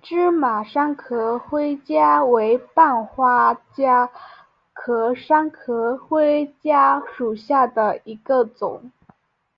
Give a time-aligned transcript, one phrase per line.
[0.00, 4.08] 芝麻三壳灰介为半花介
[4.72, 6.72] 科三壳灰介
[7.14, 8.90] 属下的一个种。